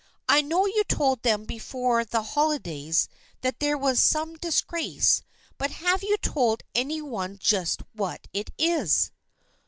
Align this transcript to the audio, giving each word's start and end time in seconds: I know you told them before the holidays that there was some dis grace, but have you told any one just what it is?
I 0.27 0.41
know 0.41 0.65
you 0.65 0.83
told 0.85 1.21
them 1.21 1.43
before 1.45 2.03
the 2.03 2.23
holidays 2.33 3.07
that 3.41 3.59
there 3.59 3.77
was 3.77 3.99
some 3.99 4.33
dis 4.35 4.61
grace, 4.61 5.21
but 5.59 5.69
have 5.69 6.01
you 6.01 6.17
told 6.17 6.63
any 6.73 7.03
one 7.03 7.37
just 7.37 7.83
what 7.93 8.27
it 8.33 8.49
is? 8.57 9.11